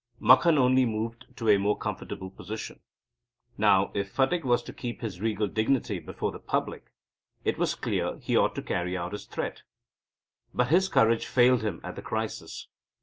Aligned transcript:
Makhan 0.19 0.57
only 0.57 0.83
moved 0.83 1.27
to 1.35 1.47
a 1.47 1.59
more 1.59 1.77
comfortable 1.77 2.31
position. 2.31 2.79
Now, 3.55 3.91
if 3.93 4.11
Phatik 4.11 4.43
was 4.43 4.63
to 4.63 4.73
keep 4.73 5.01
his 5.01 5.21
regal 5.21 5.45
dignity 5.47 5.99
before 5.99 6.31
the 6.31 6.39
public, 6.39 6.85
it 7.45 7.59
was 7.59 7.75
clear 7.75 8.17
he 8.17 8.35
ought 8.35 8.55
to 8.55 8.63
carry 8.63 8.97
out 8.97 9.11
his 9.11 9.25
threat. 9.27 9.61
But 10.55 10.69
his 10.69 10.89
courage 10.89 11.27
failed 11.27 11.61
him 11.61 11.81
at 11.83 11.95
the 11.95 12.01
crisis. 12.01 12.67